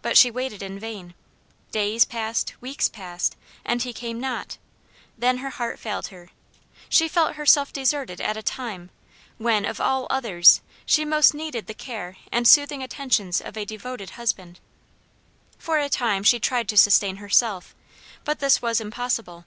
[0.00, 1.12] But she waited in vain.
[1.72, 3.34] Days passed, weeks passed,
[3.64, 4.58] and he came not;
[5.18, 6.30] then her heart failed her.
[6.88, 8.90] She felt herself deserted at a time,
[9.38, 14.10] when, of all others, she most needed the care and soothing attentions of a devoted
[14.10, 14.60] husband.
[15.58, 17.74] For a time she tried to sustain HERSELF,
[18.24, 19.46] but this was impossible.